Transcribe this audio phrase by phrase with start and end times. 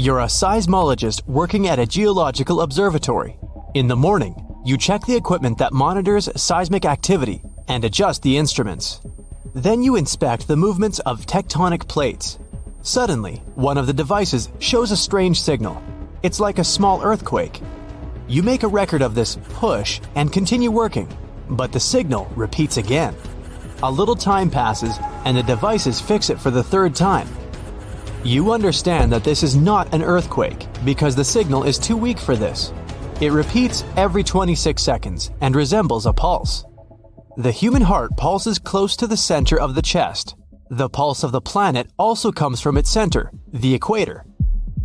[0.00, 3.36] You're a seismologist working at a geological observatory.
[3.74, 4.32] In the morning,
[4.64, 9.00] you check the equipment that monitors seismic activity and adjust the instruments.
[9.56, 12.38] Then you inspect the movements of tectonic plates.
[12.82, 15.82] Suddenly, one of the devices shows a strange signal.
[16.22, 17.60] It's like a small earthquake.
[18.28, 21.08] You make a record of this push and continue working,
[21.50, 23.16] but the signal repeats again.
[23.82, 27.26] A little time passes and the devices fix it for the third time.
[28.24, 32.34] You understand that this is not an earthquake because the signal is too weak for
[32.34, 32.72] this.
[33.20, 36.64] It repeats every 26 seconds and resembles a pulse.
[37.36, 40.34] The human heart pulses close to the center of the chest.
[40.68, 44.26] The pulse of the planet also comes from its center, the equator.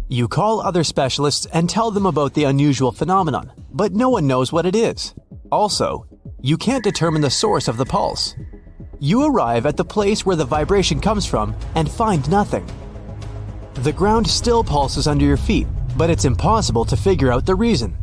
[0.09, 4.53] You call other specialists and tell them about the unusual phenomenon, but no one knows
[4.53, 5.15] what it is.
[5.51, 6.05] Also,
[6.39, 8.35] you can't determine the source of the pulse.
[8.99, 12.69] You arrive at the place where the vibration comes from and find nothing.
[13.75, 17.97] The ground still pulses under your feet, but it's impossible to figure out the reason.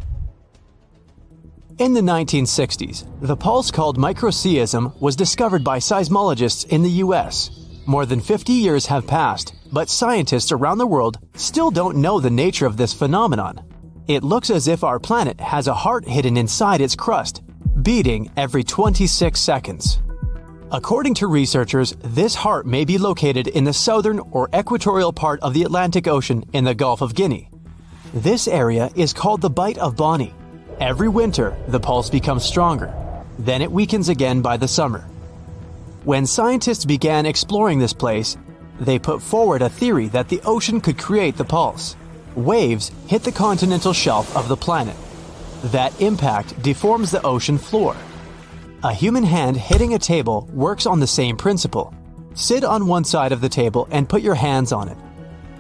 [1.79, 7.51] In the 1960s, the pulse called microseism was discovered by seismologists in the US.
[7.87, 12.31] More than 50 years have passed, but scientists around the world still don't know the
[12.31, 13.65] nature of this phenomenon.
[14.09, 17.43] It looks as if our planet has a heart hidden inside its crust,
[17.83, 20.01] beating every 26 seconds.
[20.73, 25.53] According to researchers, this heart may be located in the southern or equatorial part of
[25.53, 27.51] the Atlantic Ocean in the Gulf of Guinea.
[28.15, 30.33] This area is called the Bight of Bonny.
[30.79, 32.95] Every winter, the pulse becomes stronger.
[33.37, 35.01] Then it weakens again by the summer.
[36.05, 38.37] When scientists began exploring this place,
[38.79, 41.97] they put forward a theory that the ocean could create the pulse.
[42.37, 44.97] Waves hit the continental shelf of the planet.
[45.65, 47.97] That impact deforms the ocean floor.
[48.83, 51.93] A human hand hitting a table works on the same principle.
[52.33, 54.97] Sit on one side of the table and put your hands on it.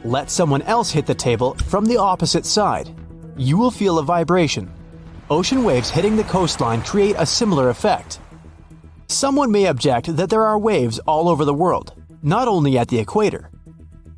[0.04, 2.88] Let someone else hit the table from the opposite side.
[3.36, 4.72] You will feel a vibration.
[5.28, 8.20] Ocean waves hitting the coastline create a similar effect.
[9.08, 11.92] Someone may object that there are waves all over the world,
[12.22, 13.50] not only at the equator.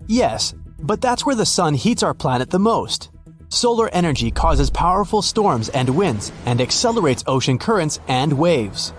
[0.06, 3.10] Yes, but that's where the sun heats our planet the most.
[3.48, 8.94] Solar energy causes powerful storms and winds and accelerates ocean currents and waves.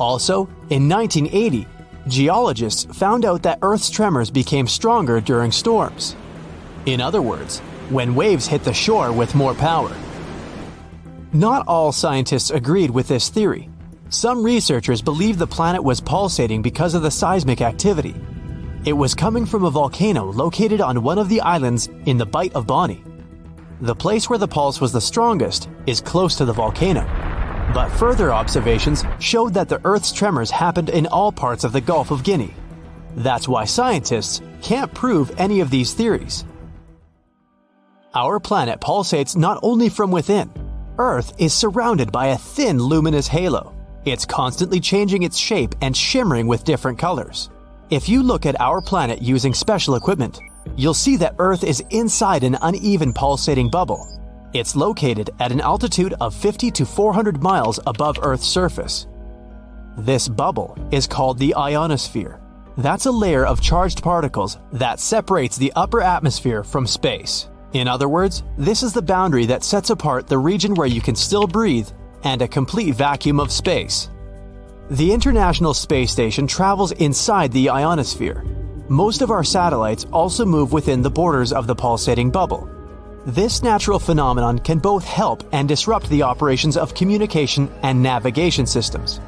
[0.00, 1.68] Also, in 1980,
[2.08, 6.16] geologists found out that Earth's tremors became stronger during storms.
[6.86, 7.58] In other words,
[7.90, 9.94] when waves hit the shore with more power.
[11.34, 13.68] Not all scientists agreed with this theory.
[14.08, 18.14] Some researchers believed the planet was pulsating because of the seismic activity.
[18.86, 22.54] It was coming from a volcano located on one of the islands in the Bight
[22.54, 23.04] of Bonny.
[23.82, 27.19] The place where the pulse was the strongest is close to the volcano.
[27.72, 32.10] But further observations showed that the Earth's tremors happened in all parts of the Gulf
[32.10, 32.54] of Guinea.
[33.16, 36.44] That's why scientists can't prove any of these theories.
[38.12, 40.50] Our planet pulsates not only from within,
[40.98, 43.72] Earth is surrounded by a thin luminous halo.
[44.04, 47.50] It's constantly changing its shape and shimmering with different colors.
[47.88, 50.40] If you look at our planet using special equipment,
[50.76, 54.19] you'll see that Earth is inside an uneven pulsating bubble.
[54.52, 59.06] It's located at an altitude of 50 to 400 miles above Earth's surface.
[59.96, 62.40] This bubble is called the ionosphere.
[62.76, 67.48] That's a layer of charged particles that separates the upper atmosphere from space.
[67.72, 71.14] In other words, this is the boundary that sets apart the region where you can
[71.14, 71.88] still breathe
[72.24, 74.10] and a complete vacuum of space.
[74.90, 78.44] The International Space Station travels inside the ionosphere,
[78.90, 82.68] most of our satellites also move within the borders of the pulsating bubble.
[83.26, 89.20] This natural phenomenon can both help and disrupt the operations of communication and navigation systems.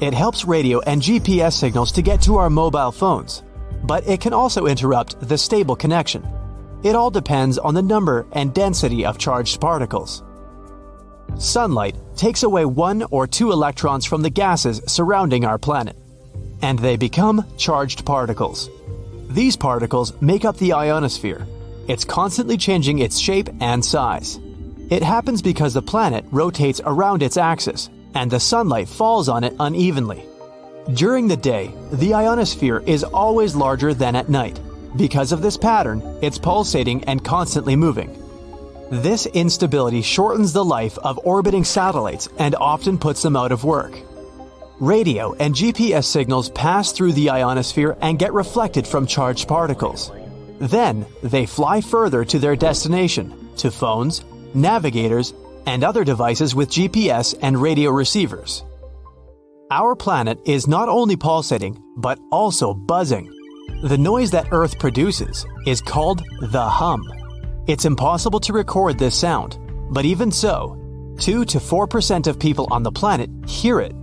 [0.00, 3.44] It helps radio and GPS signals to get to our mobile phones,
[3.84, 6.26] but it can also interrupt the stable connection.
[6.82, 10.24] It all depends on the number and density of charged particles.
[11.38, 15.96] Sunlight takes away one or two electrons from the gases surrounding our planet,
[16.62, 18.68] and they become charged particles.
[19.28, 21.46] These particles make up the ionosphere.
[21.90, 24.38] It's constantly changing its shape and size.
[24.90, 29.56] It happens because the planet rotates around its axis, and the sunlight falls on it
[29.58, 30.24] unevenly.
[30.94, 34.60] During the day, the ionosphere is always larger than at night.
[34.96, 38.16] Because of this pattern, it's pulsating and constantly moving.
[38.92, 43.98] This instability shortens the life of orbiting satellites and often puts them out of work.
[44.78, 50.12] Radio and GPS signals pass through the ionosphere and get reflected from charged particles.
[50.60, 54.22] Then, they fly further to their destination, to phones,
[54.54, 55.32] navigators,
[55.66, 58.62] and other devices with GPS and radio receivers.
[59.70, 63.32] Our planet is not only pulsating, but also buzzing.
[63.84, 67.02] The noise that Earth produces is called the hum.
[67.66, 69.58] It's impossible to record this sound,
[69.90, 70.76] but even so,
[71.20, 73.94] 2 to 4% of people on the planet hear it.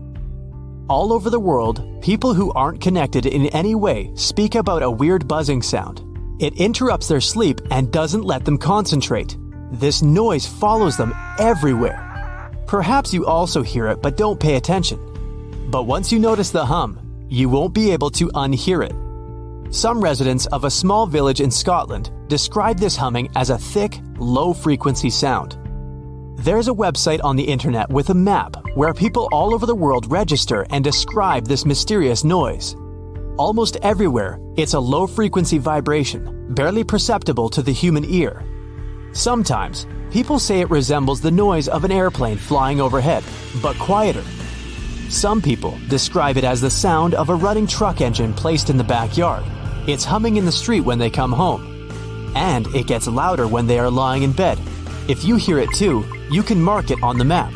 [0.89, 5.27] All over the world, people who aren't connected in any way speak about a weird
[5.27, 6.01] buzzing sound.
[6.39, 9.37] It interrupts their sleep and doesn't let them concentrate.
[9.71, 12.51] This noise follows them everywhere.
[12.67, 14.99] Perhaps you also hear it but don't pay attention.
[15.71, 19.73] But once you notice the hum, you won't be able to unhear it.
[19.73, 24.53] Some residents of a small village in Scotland describe this humming as a thick, low
[24.53, 25.57] frequency sound.
[26.37, 30.09] There's a website on the internet with a map where people all over the world
[30.11, 32.75] register and describe this mysterious noise.
[33.37, 38.43] Almost everywhere, it's a low frequency vibration, barely perceptible to the human ear.
[39.11, 43.23] Sometimes, people say it resembles the noise of an airplane flying overhead,
[43.61, 44.23] but quieter.
[45.09, 48.83] Some people describe it as the sound of a running truck engine placed in the
[48.83, 49.43] backyard.
[49.87, 51.91] It's humming in the street when they come home.
[52.35, 54.57] And it gets louder when they are lying in bed.
[55.07, 57.53] If you hear it too, you can mark it on the map.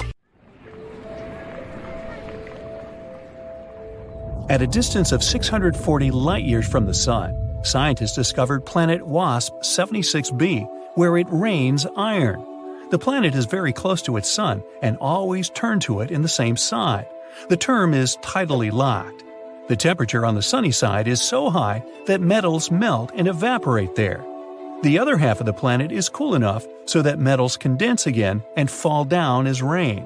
[4.52, 10.68] At a distance of 640 light years from the Sun, scientists discovered planet WASP 76b,
[10.96, 12.46] where it rains iron.
[12.90, 16.28] The planet is very close to its Sun and always turned to it in the
[16.28, 17.08] same side.
[17.48, 19.24] The term is tidally locked.
[19.70, 24.22] The temperature on the sunny side is so high that metals melt and evaporate there.
[24.84, 28.70] The other half of the planet is cool enough so that metals condense again and
[28.70, 30.06] fall down as rain.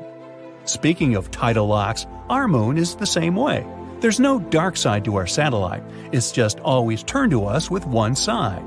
[0.66, 3.66] Speaking of tidal locks, our moon is the same way.
[4.06, 5.82] There's no dark side to our satellite,
[6.12, 8.62] it's just always turned to us with one side.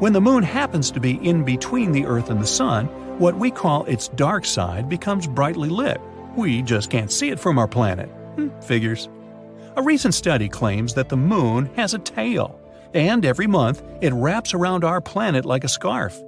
[0.00, 2.86] When the moon happens to be in between the Earth and the Sun,
[3.20, 6.00] what we call its dark side becomes brightly lit.
[6.34, 8.08] We just can't see it from our planet.
[8.34, 9.08] Hmm, figures.
[9.76, 12.58] A recent study claims that the moon has a tail,
[12.92, 16.20] and every month it wraps around our planet like a scarf.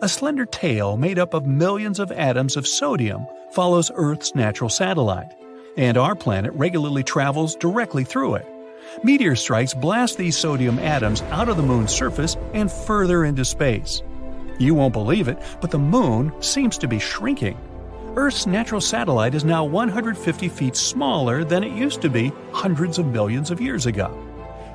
[0.00, 5.34] A slender tail made up of millions of atoms of sodium follows Earth's natural satellite,
[5.78, 8.46] and our planet regularly travels directly through it.
[9.04, 14.02] Meteor strikes blast these sodium atoms out of the moon's surface and further into space.
[14.58, 17.56] You won't believe it, but the moon seems to be shrinking.
[18.16, 23.06] Earth's natural satellite is now 150 feet smaller than it used to be hundreds of
[23.06, 24.12] millions of years ago.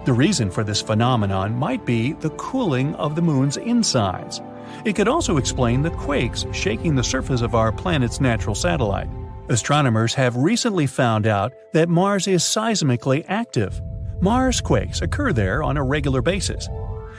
[0.06, 4.42] The reason for this phenomenon might be the cooling of the moon's insides.
[4.86, 9.10] It could also explain the quakes shaking the surface of our planet's natural satellite.
[9.50, 13.82] Astronomers have recently found out that Mars is seismically active.
[14.22, 16.70] Mars quakes occur there on a regular basis.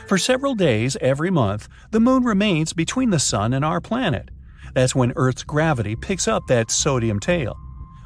[0.09, 4.31] For several days every month, the moon remains between the sun and our planet.
[4.73, 7.59] That's when Earth's gravity picks up that sodium tail.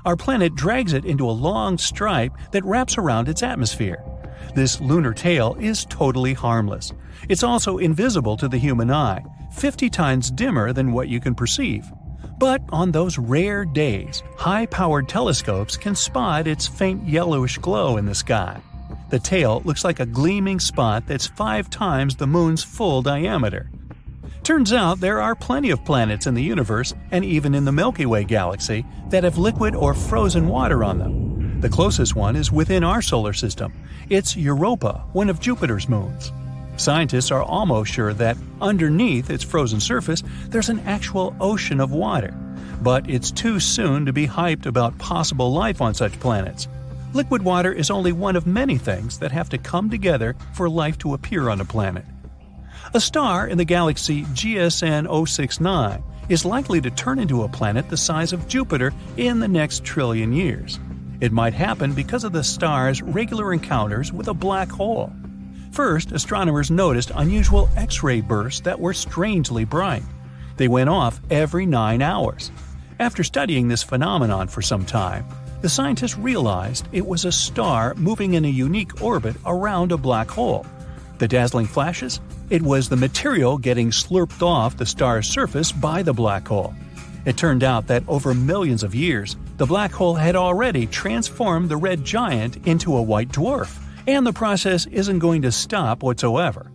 [0.05, 4.03] Our planet drags it into a long stripe that wraps around its atmosphere.
[4.53, 6.93] This lunar tail is totally harmless.
[7.29, 11.85] It's also invisible to the human eye, 50 times dimmer than what you can perceive.
[12.39, 18.07] But on those rare days, high powered telescopes can spot its faint yellowish glow in
[18.07, 18.61] the sky.
[19.11, 23.71] The tail looks like a gleaming spot that's five times the moon's full diameter.
[24.45, 28.07] Turns out there are plenty of planets in the universe, and even in the Milky
[28.07, 31.61] Way galaxy, that have liquid or frozen water on them.
[31.61, 33.73] The closest one is within our solar system.
[34.11, 36.33] It's Europa, one of Jupiter's moons.
[36.79, 42.33] Scientists are almost sure that underneath its frozen surface there's an actual ocean of water.
[42.81, 46.69] But it's too soon to be hyped about possible life on such planets.
[47.15, 50.97] Liquid water is only one of many things that have to come together for life
[50.99, 52.05] to appear on a planet.
[52.95, 57.97] A star in the galaxy GSN 069 is likely to turn into a planet the
[57.97, 60.79] size of Jupiter in the next trillion years.
[61.21, 65.13] It might happen because of the star's regular encounters with a black hole.
[65.79, 70.03] First, astronomers noticed unusual X ray bursts that were strangely bright.
[70.57, 72.51] They went off every nine hours.
[72.99, 75.25] After studying this phenomenon for some time,
[75.61, 80.29] the scientists realized it was a star moving in a unique orbit around a black
[80.29, 80.67] hole.
[81.19, 82.21] The dazzling flashes
[82.51, 86.75] it was the material getting slurped off the star's surface by the black hole.
[87.25, 91.77] It turned out that over millions of years, the black hole had already transformed the
[91.77, 93.79] red giant into a white dwarf,
[94.09, 96.73] and the process isn't going to stop whatsoever.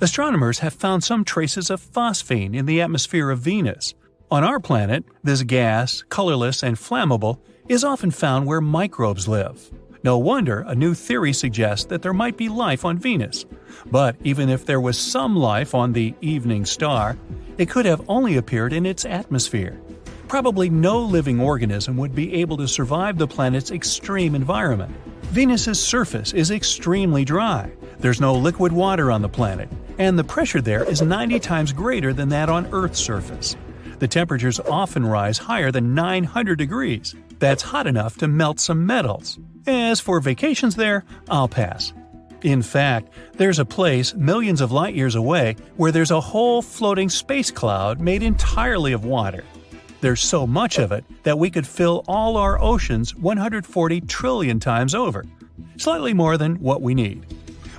[0.00, 3.94] Astronomers have found some traces of phosphine in the atmosphere of Venus.
[4.32, 9.70] On our planet, this gas, colorless and flammable, is often found where microbes live.
[10.02, 13.44] No wonder a new theory suggests that there might be life on Venus.
[13.86, 17.16] But even if there was some life on the evening star,
[17.58, 19.80] it could have only appeared in its atmosphere.
[20.26, 24.92] Probably no living organism would be able to survive the planet's extreme environment.
[25.32, 27.72] Venus's surface is extremely dry.
[28.00, 32.12] There's no liquid water on the planet, and the pressure there is 90 times greater
[32.12, 33.56] than that on Earth's surface.
[33.98, 37.14] The temperatures often rise higher than 900 degrees.
[37.38, 39.38] That's hot enough to melt some metals.
[39.66, 41.94] As for vacations there, I'll pass.
[42.42, 47.08] In fact, there's a place millions of light years away where there's a whole floating
[47.08, 49.44] space cloud made entirely of water.
[50.02, 54.96] There's so much of it that we could fill all our oceans 140 trillion times
[54.96, 55.24] over,
[55.76, 57.24] slightly more than what we need.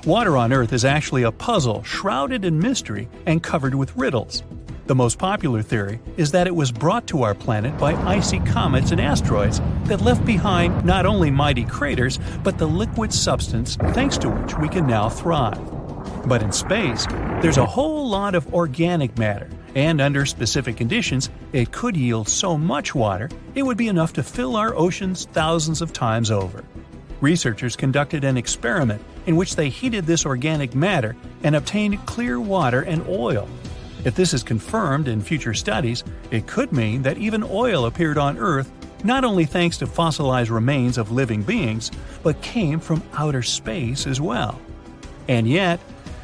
[0.06, 4.42] Water on Earth is actually a puzzle shrouded in mystery and covered with riddles.
[4.86, 8.92] The most popular theory is that it was brought to our planet by icy comets
[8.92, 14.30] and asteroids that left behind not only mighty craters, but the liquid substance thanks to
[14.30, 15.60] which we can now thrive.
[16.26, 17.06] But in space,
[17.42, 22.58] there's a whole lot of organic matter, and under specific conditions, it could yield so
[22.58, 26.64] much water it would be enough to fill our oceans thousands of times over.
[27.22, 32.82] Researchers conducted an experiment in which they heated this organic matter and obtained clear water
[32.82, 33.48] and oil
[34.06, 38.38] if this is confirmed in future studies, it could mean that even oil appeared on
[38.38, 38.70] Earth
[39.04, 41.90] not only thanks to fossilized remains of living beings,
[42.22, 44.60] but came from outer space as well.
[45.30, 45.80] And yet,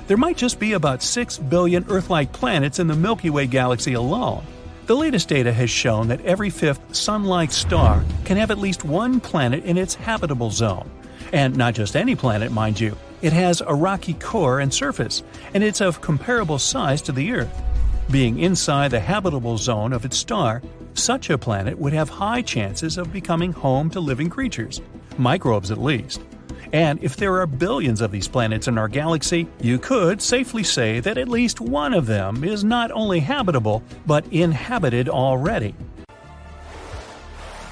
[0.10, 3.94] there might just be about 6 billion Earth like planets in the Milky Way galaxy
[3.94, 4.44] alone.
[4.88, 8.84] The latest data has shown that every fifth Sun like star can have at least
[8.84, 10.90] one planet in its habitable zone.
[11.32, 15.22] And not just any planet, mind you, it has a rocky core and surface,
[15.54, 17.62] and it's of comparable size to the Earth.
[18.10, 20.64] Being inside the habitable zone of its star,
[20.96, 24.82] such a planet would have high chances of becoming home to living creatures,
[25.20, 26.20] microbes at least.
[26.72, 31.00] And if there are billions of these planets in our galaxy, you could safely say
[31.00, 35.74] that at least one of them is not only habitable, but inhabited already.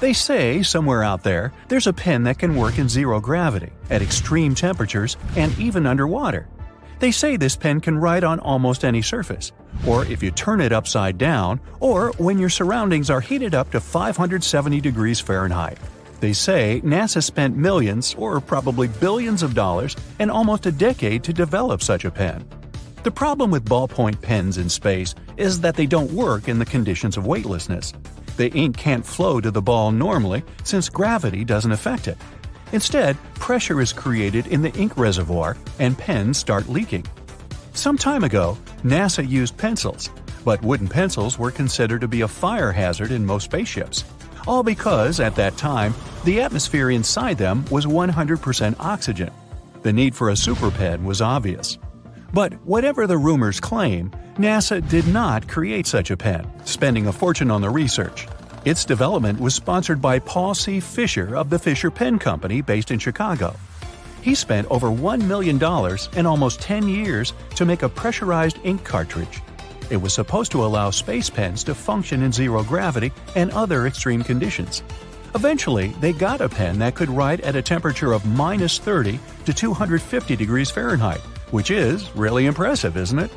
[0.00, 4.02] They say, somewhere out there, there's a pen that can work in zero gravity, at
[4.02, 6.46] extreme temperatures, and even underwater.
[7.00, 9.52] They say this pen can write on almost any surface,
[9.86, 13.80] or if you turn it upside down, or when your surroundings are heated up to
[13.80, 15.78] 570 degrees Fahrenheit.
[16.20, 21.32] They say NASA spent millions, or probably billions of dollars, and almost a decade to
[21.32, 22.44] develop such a pen.
[23.04, 27.16] The problem with ballpoint pens in space is that they don't work in the conditions
[27.16, 27.92] of weightlessness.
[28.36, 32.18] The ink can't flow to the ball normally since gravity doesn't affect it.
[32.72, 37.06] Instead, pressure is created in the ink reservoir and pens start leaking.
[37.72, 40.10] Some time ago, NASA used pencils,
[40.44, 44.04] but wooden pencils were considered to be a fire hazard in most spaceships.
[44.48, 49.30] All because, at that time, the atmosphere inside them was 100% oxygen.
[49.82, 51.76] The need for a super pen was obvious.
[52.32, 57.50] But whatever the rumors claim, NASA did not create such a pen, spending a fortune
[57.50, 58.26] on the research.
[58.64, 60.80] Its development was sponsored by Paul C.
[60.80, 63.54] Fisher of the Fisher Pen Company based in Chicago.
[64.22, 65.62] He spent over $1 million
[66.16, 69.42] and almost 10 years to make a pressurized ink cartridge.
[69.90, 74.22] It was supposed to allow space pens to function in zero gravity and other extreme
[74.22, 74.82] conditions.
[75.34, 79.52] Eventually, they got a pen that could write at a temperature of minus 30 to
[79.52, 83.30] 250 degrees Fahrenheit, which is really impressive, isn't it?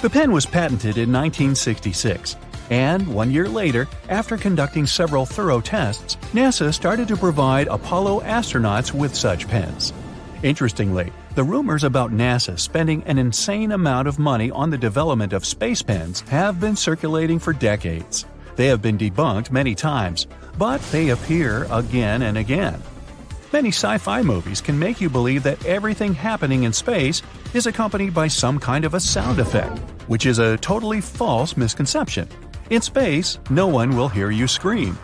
[0.00, 2.36] The pen was patented in 1966
[2.70, 8.92] and one year later, after conducting several thorough tests, NASA started to provide Apollo astronauts
[8.92, 9.92] with such pens.
[10.42, 15.44] Interestingly, the rumors about NASA spending an insane amount of money on the development of
[15.44, 18.24] space pens have been circulating for decades.
[18.54, 22.80] They have been debunked many times, but they appear again and again.
[23.52, 27.22] Many sci fi movies can make you believe that everything happening in space
[27.54, 32.28] is accompanied by some kind of a sound effect, which is a totally false misconception.
[32.70, 34.98] In space, no one will hear you scream.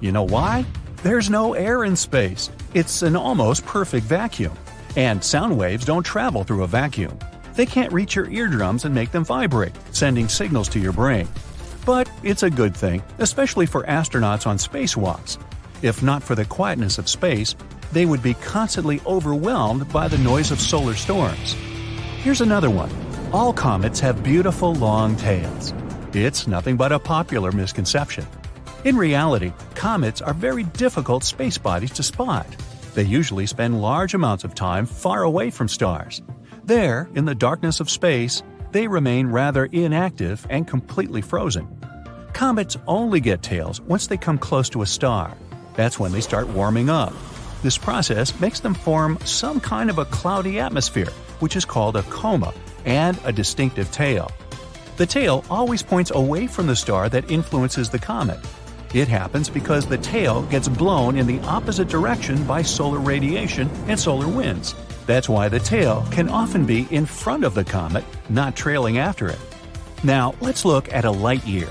[0.00, 0.64] You know why?
[1.02, 2.50] There's no air in space.
[2.74, 4.56] It's an almost perfect vacuum.
[4.96, 7.18] And sound waves don't travel through a vacuum.
[7.54, 11.28] They can't reach your eardrums and make them vibrate, sending signals to your brain.
[11.86, 15.38] But it's a good thing, especially for astronauts on spacewalks.
[15.82, 17.54] If not for the quietness of space,
[17.92, 21.54] they would be constantly overwhelmed by the noise of solar storms.
[22.22, 22.90] Here's another one
[23.32, 25.72] all comets have beautiful long tails.
[26.12, 28.26] It's nothing but a popular misconception.
[28.84, 32.46] In reality, comets are very difficult space bodies to spot.
[32.94, 36.22] They usually spend large amounts of time far away from stars.
[36.64, 38.42] There, in the darkness of space,
[38.72, 41.68] they remain rather inactive and completely frozen.
[42.32, 45.36] Comets only get tails once they come close to a star.
[45.74, 47.12] That's when they start warming up.
[47.62, 52.02] This process makes them form some kind of a cloudy atmosphere, which is called a
[52.04, 52.54] coma,
[52.84, 54.30] and a distinctive tail.
[54.96, 58.38] The tail always points away from the star that influences the comet.
[58.92, 63.98] It happens because the tail gets blown in the opposite direction by solar radiation and
[63.98, 64.74] solar winds.
[65.06, 69.28] That's why the tail can often be in front of the comet, not trailing after
[69.28, 69.38] it.
[70.02, 71.68] Now, let's look at a light year.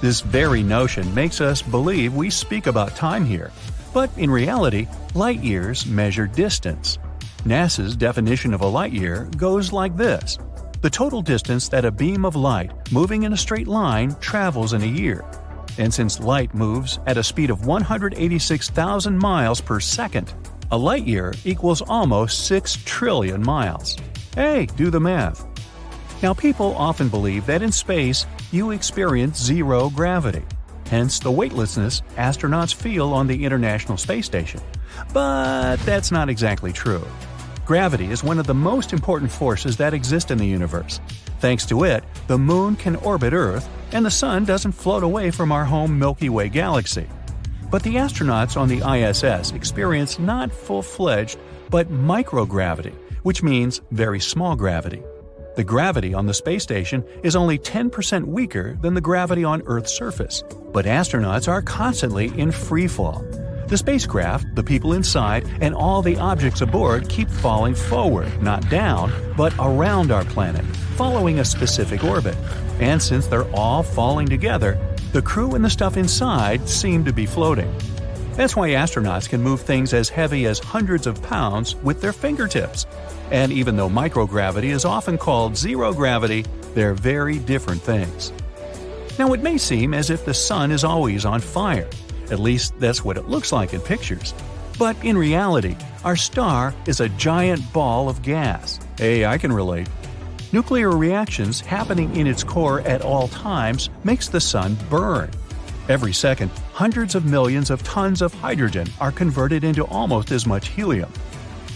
[0.00, 3.52] This very notion makes us believe we speak about time here,
[3.92, 6.98] but in reality, light years measure distance.
[7.44, 10.38] NASA's definition of a light year goes like this
[10.80, 14.82] the total distance that a beam of light moving in a straight line travels in
[14.82, 15.24] a year.
[15.78, 20.32] And since light moves at a speed of 186,000 miles per second,
[20.70, 23.96] a light year equals almost 6 trillion miles.
[24.34, 25.46] Hey, do the math.
[26.22, 30.44] Now, people often believe that in space you experience zero gravity,
[30.86, 34.60] hence the weightlessness astronauts feel on the International Space Station.
[35.12, 37.04] But that's not exactly true.
[37.72, 41.00] Gravity is one of the most important forces that exist in the universe.
[41.40, 45.50] Thanks to it, the Moon can orbit Earth, and the Sun doesn't float away from
[45.50, 47.06] our home Milky Way galaxy.
[47.70, 51.38] But the astronauts on the ISS experience not full fledged,
[51.70, 55.02] but microgravity, which means very small gravity.
[55.56, 59.94] The gravity on the space station is only 10% weaker than the gravity on Earth's
[59.94, 63.24] surface, but astronauts are constantly in free fall.
[63.72, 69.10] The spacecraft, the people inside, and all the objects aboard keep falling forward, not down,
[69.34, 70.62] but around our planet,
[70.94, 72.36] following a specific orbit.
[72.80, 74.78] And since they're all falling together,
[75.14, 77.74] the crew and the stuff inside seem to be floating.
[78.34, 82.84] That's why astronauts can move things as heavy as hundreds of pounds with their fingertips.
[83.30, 88.34] And even though microgravity is often called zero gravity, they're very different things.
[89.18, 91.88] Now, it may seem as if the sun is always on fire.
[92.30, 94.34] At least that's what it looks like in pictures.
[94.78, 98.80] But in reality, our star is a giant ball of gas.
[98.98, 99.88] Hey, I can relate.
[100.52, 105.30] Nuclear reactions happening in its core at all times makes the sun burn.
[105.88, 110.68] Every second, hundreds of millions of tons of hydrogen are converted into almost as much
[110.68, 111.12] helium.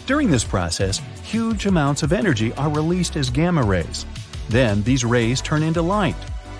[0.06, 4.06] During this process, huge amounts of energy are released as gamma rays.
[4.48, 6.16] Then these rays turn into light.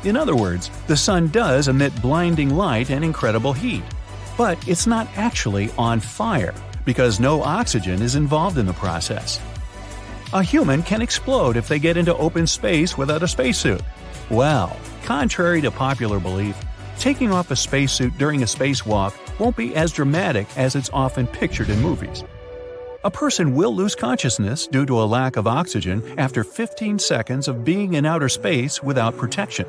[0.06, 3.82] In other words, the sun does emit blinding light and incredible heat.
[4.38, 9.40] But it's not actually on fire, because no oxygen is involved in the process.
[10.32, 13.82] A human can explode if they get into open space without a spacesuit.
[14.30, 16.56] Well, contrary to popular belief,
[17.00, 21.68] taking off a spacesuit during a spacewalk won't be as dramatic as it's often pictured
[21.68, 22.22] in movies.
[23.02, 27.64] A person will lose consciousness due to a lack of oxygen after 15 seconds of
[27.64, 29.66] being in outer space without protection.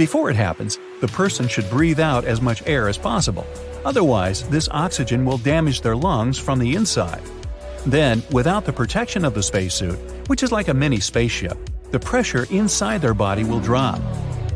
[0.00, 3.46] Before it happens, the person should breathe out as much air as possible.
[3.84, 7.20] Otherwise, this oxygen will damage their lungs from the inside.
[7.84, 11.58] Then, without the protection of the spacesuit, which is like a mini spaceship,
[11.90, 14.00] the pressure inside their body will drop.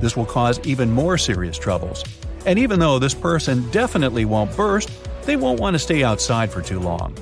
[0.00, 2.02] This will cause even more serious troubles.
[2.46, 4.90] And even though this person definitely won't burst,
[5.24, 7.14] they won't want to stay outside for too long.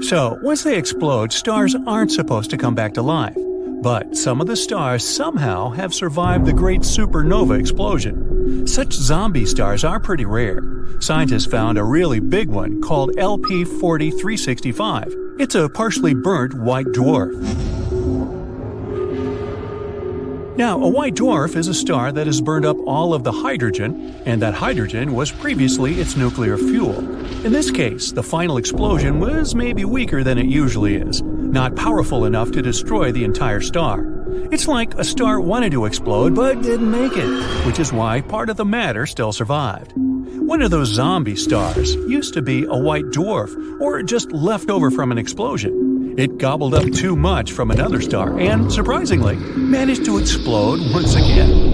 [0.00, 3.36] So, once they explode, stars aren't supposed to come back to life.
[3.86, 8.66] But some of the stars somehow have survived the great supernova explosion.
[8.66, 10.60] Such zombie stars are pretty rare.
[10.98, 15.14] Scientists found a really big one called LP 4365.
[15.38, 17.32] It's a partially burnt white dwarf.
[20.56, 24.16] Now, a white dwarf is a star that has burned up all of the hydrogen,
[24.26, 26.98] and that hydrogen was previously its nuclear fuel.
[27.46, 31.22] In this case, the final explosion was maybe weaker than it usually is,
[31.56, 34.04] not powerful enough to destroy the entire star.
[34.52, 38.50] It's like a star wanted to explode but didn't make it, which is why part
[38.50, 39.94] of the matter still survived.
[39.96, 44.90] One of those zombie stars used to be a white dwarf, or just left over
[44.90, 46.18] from an explosion.
[46.18, 51.72] It gobbled up too much from another star and, surprisingly, managed to explode once again.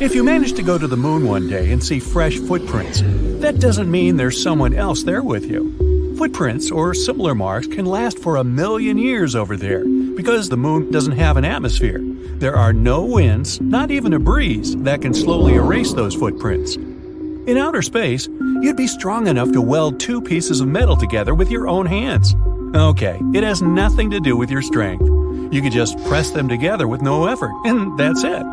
[0.00, 3.02] If you manage to go to the moon one day and see fresh footprints,
[3.42, 5.89] that doesn't mean there's someone else there with you.
[6.20, 10.90] Footprints or similar marks can last for a million years over there because the moon
[10.90, 11.98] doesn't have an atmosphere.
[12.02, 16.76] There are no winds, not even a breeze, that can slowly erase those footprints.
[16.76, 18.28] In outer space,
[18.60, 22.34] you'd be strong enough to weld two pieces of metal together with your own hands.
[22.74, 25.06] Okay, it has nothing to do with your strength.
[25.50, 28.44] You could just press them together with no effort, and that's it.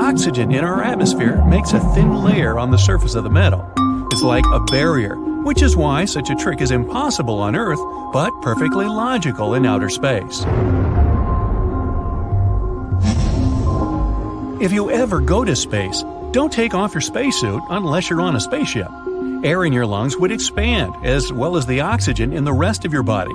[0.00, 3.66] Oxygen in our atmosphere makes a thin layer on the surface of the metal.
[4.12, 7.78] It's like a barrier, which is why such a trick is impossible on Earth,
[8.12, 10.44] but perfectly logical in outer space.
[14.60, 18.40] If you ever go to space, don't take off your spacesuit unless you're on a
[18.40, 18.90] spaceship.
[19.44, 22.92] Air in your lungs would expand, as well as the oxygen in the rest of
[22.92, 23.34] your body.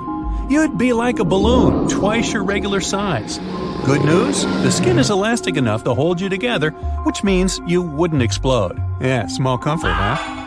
[0.50, 3.38] you'd be like a balloon, twice your regular size.
[3.86, 4.44] Good news?
[4.44, 6.72] The skin is elastic enough to hold you together,
[7.04, 8.78] which means you wouldn't explode.
[9.00, 10.41] Yeah, small comfort, huh?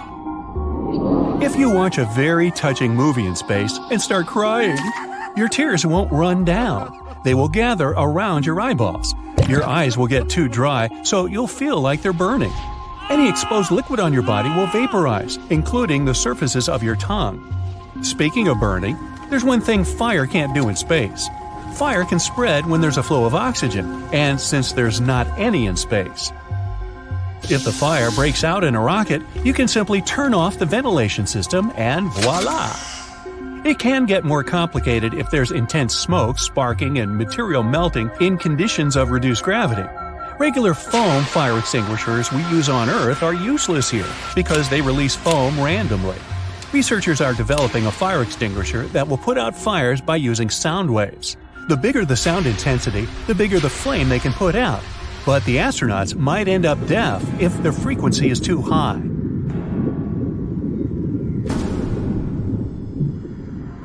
[1.41, 4.78] If you watch a very touching movie in space and start crying,
[5.36, 6.98] your tears won't run down.
[7.26, 9.13] They will gather around your eyeballs.
[9.50, 12.54] Your eyes will get too dry, so you'll feel like they're burning.
[13.10, 17.54] Any exposed liquid on your body will vaporize, including the surfaces of your tongue.
[18.02, 18.98] Speaking of burning,
[19.30, 21.28] there's one thing fire can't do in space.
[21.74, 25.76] Fire can spread when there's a flow of oxygen, and since there's not any in
[25.76, 26.32] space.
[27.48, 31.28] If the fire breaks out in a rocket, you can simply turn off the ventilation
[31.28, 32.76] system and voila!
[33.64, 38.96] It can get more complicated if there's intense smoke, sparking, and material melting in conditions
[38.96, 39.88] of reduced gravity.
[40.40, 45.62] Regular foam fire extinguishers we use on Earth are useless here because they release foam
[45.62, 46.18] randomly.
[46.74, 51.38] Researchers are developing a fire extinguisher that will put out fires by using sound waves.
[51.70, 54.82] The bigger the sound intensity, the bigger the flame they can put out,
[55.26, 59.02] but the astronauts might end up deaf if the frequency is too high.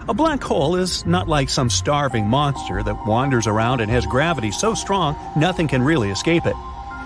[0.09, 4.50] A black hole is not like some starving monster that wanders around and has gravity
[4.50, 6.57] so strong nothing can really escape it.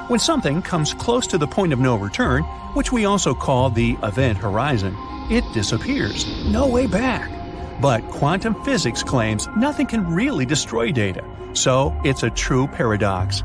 [0.08, 2.42] When something comes close to the point of no return,
[2.74, 4.96] which we also call the event horizon,
[5.30, 6.26] it disappears.
[6.46, 7.30] No way back.
[7.80, 13.42] But quantum physics claims nothing can really destroy data, so it's a true paradox.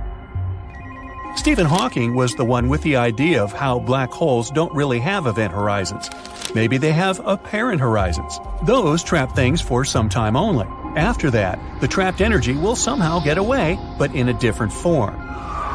[1.39, 5.25] Stephen Hawking was the one with the idea of how black holes don't really have
[5.25, 6.09] event horizons.
[6.53, 8.41] Maybe they have apparent horizons.
[8.63, 10.67] Those trap things for some time only.
[10.97, 15.15] After that, the trapped energy will somehow get away, but in a different form.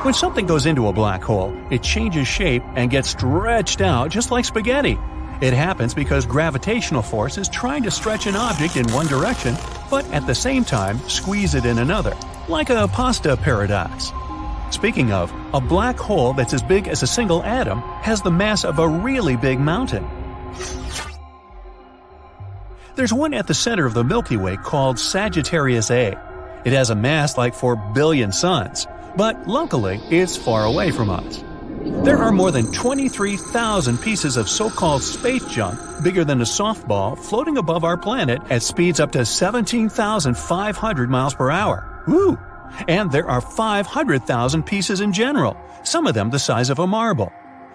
[0.05, 4.31] When something goes into a black hole, it changes shape and gets stretched out just
[4.31, 4.99] like spaghetti.
[5.41, 9.57] It happens because gravitational force is trying to stretch an object in one direction,
[9.91, 12.15] but at the same time squeeze it in another,
[12.49, 14.13] like a pasta paradox.
[14.71, 18.65] Speaking of, a black hole that's as big as a single atom has the mass
[18.65, 20.07] of a really big mountain.
[22.97, 26.17] There's one at the center of the Milky Way called Sagittarius A.
[26.65, 31.43] It has a mass like 4 billion suns, but luckily, it's far away from us.
[32.05, 37.19] There are more than 23,000 pieces of so called space junk bigger than a softball
[37.19, 42.03] floating above our planet at speeds up to 17,500 miles per hour.
[42.07, 42.39] Woo!
[42.89, 47.33] And there are 500,000 pieces in general, some of them the size of a marble.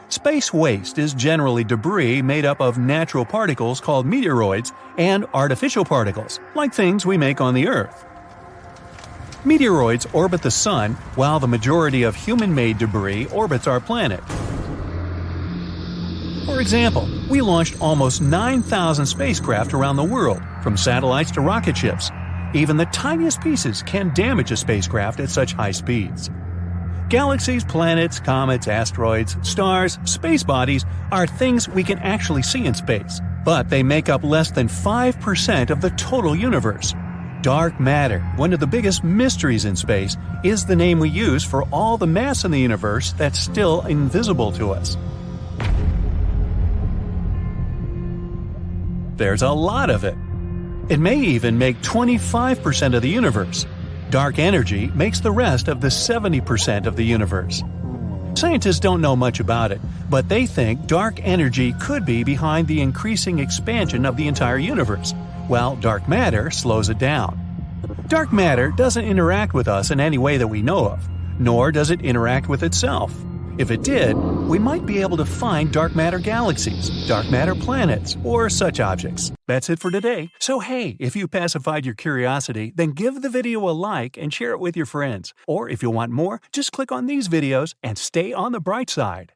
[0.09, 6.39] Space waste is generally debris made up of natural particles called meteoroids and artificial particles,
[6.55, 8.05] like things we make on the Earth.
[9.45, 14.21] Meteoroids orbit the Sun, while the majority of human made debris orbits our planet.
[16.45, 22.09] For example, we launched almost 9,000 spacecraft around the world, from satellites to rocket ships,
[22.53, 26.29] even the tiniest pieces can damage a spacecraft at such high speeds.
[27.09, 33.19] Galaxies, planets, comets, asteroids, stars, space bodies are things we can actually see in space,
[33.43, 36.93] but they make up less than 5% of the total universe.
[37.41, 41.63] Dark matter, one of the biggest mysteries in space, is the name we use for
[41.71, 44.97] all the mass in the universe that's still invisible to us.
[49.15, 50.15] There's a lot of it.
[50.89, 53.67] It may even make 25% of the universe.
[54.10, 57.62] Dark energy makes the rest of the 70% of the universe.
[58.34, 62.82] Scientists don't know much about it, but they think dark energy could be behind the
[62.82, 65.13] increasing expansion of the entire universe,
[65.47, 67.39] while dark matter slows it down.
[68.08, 71.08] Dark matter doesn't interact with us in any way that we know of,
[71.39, 73.13] nor does it interact with itself.
[73.60, 74.15] If it did,
[74.49, 79.31] we might be able to find dark matter galaxies, dark matter planets, or such objects.
[79.47, 80.31] That's it for today.
[80.39, 84.51] So hey, if you pacified your curiosity, then give the video a like and share
[84.51, 85.35] it with your friends.
[85.47, 88.89] Or if you want more, just click on these videos and stay on the bright
[88.89, 89.33] side.